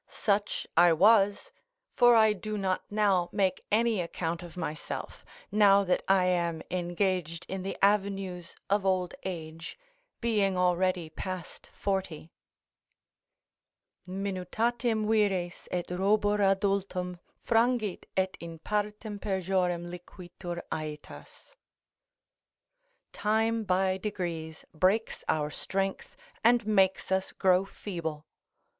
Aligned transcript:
Such 0.09 0.65
I 0.75 0.93
was, 0.93 1.51
for 1.93 2.15
I 2.15 2.33
do 2.33 2.57
not 2.57 2.81
now 2.91 3.29
make 3.31 3.61
any 3.71 4.01
account 4.01 4.41
of 4.41 4.57
myself, 4.57 5.23
now 5.51 5.83
that 5.83 6.01
I 6.07 6.25
am 6.25 6.63
engaged 6.71 7.45
in 7.47 7.61
the 7.61 7.77
avenues 7.83 8.55
of 8.67 8.83
old 8.83 9.13
age, 9.25 9.77
being 10.19 10.57
already 10.57 11.11
past 11.11 11.69
forty: 11.71 12.31
"Minutatim 14.07 15.05
vires 15.05 15.67
et 15.69 15.85
robur 15.91 16.39
adultum 16.39 17.19
Frangit, 17.45 18.05
et 18.17 18.35
in 18.39 18.57
partem 18.57 19.19
pejorem 19.19 19.85
liquitur 19.87 20.63
aetas:" 20.71 21.53
["Time 23.13 23.63
by 23.63 23.99
degrees 23.99 24.65
breaks 24.73 25.23
our 25.29 25.51
strength 25.51 26.17
and 26.43 26.65
makes 26.65 27.11
us 27.11 27.31
grow 27.31 27.63
feeble. 27.65 28.25